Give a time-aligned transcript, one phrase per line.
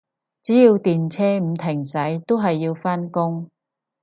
[0.41, 3.51] 只要電車唔停駛，都係要返工